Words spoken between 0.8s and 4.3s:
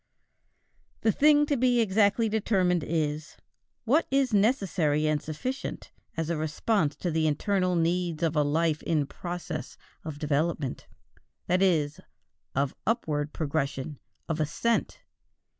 The thing to be exactly determined is: what